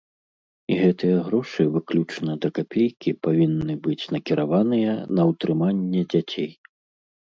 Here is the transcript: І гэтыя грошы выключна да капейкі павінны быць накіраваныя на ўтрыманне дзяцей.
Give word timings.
І 0.75 0.77
гэтыя 0.83 1.17
грошы 1.27 1.61
выключна 1.75 2.31
да 2.45 2.49
капейкі 2.59 3.11
павінны 3.27 3.73
быць 3.89 3.99
накіраваныя 4.15 4.91
на 5.19 5.23
ўтрыманне 5.33 6.01
дзяцей. 6.15 6.51